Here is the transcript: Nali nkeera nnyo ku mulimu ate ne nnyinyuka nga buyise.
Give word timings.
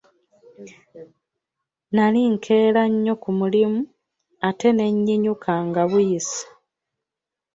Nali 1.95 2.21
nkeera 2.33 2.83
nnyo 2.91 3.13
ku 3.23 3.29
mulimu 3.39 3.79
ate 4.49 4.67
ne 4.73 4.85
nnyinyuka 4.93 5.51
nga 5.67 5.81
buyise. 5.89 6.41